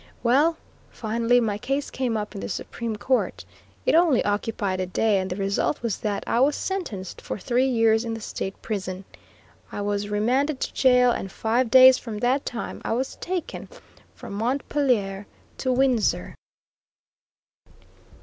[0.23, 0.57] Well,
[0.89, 3.45] finally my case came up in the Supreme Court.
[3.85, 7.67] It only occupied a day, and the result was that I was sentenced for three
[7.67, 9.05] years in the State prison.
[9.71, 13.69] I was remanded to jail, and five days from that time I was taken
[14.15, 15.27] from Montpelier
[15.59, 16.33] to Windsor.